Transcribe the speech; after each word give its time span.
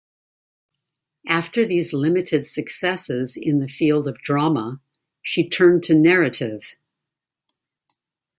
After 1.27 1.63
these 1.63 1.93
limited 1.93 2.47
successes 2.47 3.37
in 3.39 3.59
the 3.59 3.67
field 3.67 4.07
of 4.07 4.17
drama, 4.17 4.81
she 5.21 5.47
turned 5.47 5.83
to 5.83 5.93
narrative. 5.93 6.73